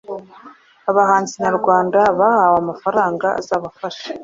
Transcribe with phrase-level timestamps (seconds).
[0.89, 3.99] Abahanzi nyarwanda bahawe amafaranga azabafaha